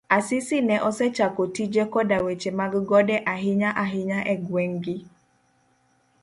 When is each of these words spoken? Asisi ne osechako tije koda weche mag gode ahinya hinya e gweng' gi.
Asisi 0.17 0.61
ne 0.61 0.77
osechako 0.89 1.43
tije 1.57 1.83
koda 1.93 2.17
weche 2.25 2.51
mag 2.59 2.73
gode 2.89 3.17
ahinya 3.33 3.69
hinya 3.91 4.19
e 4.33 4.35
gweng' 4.45 4.79
gi. 4.83 4.97